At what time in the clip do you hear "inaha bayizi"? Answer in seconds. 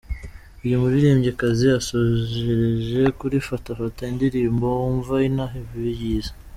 5.29-6.31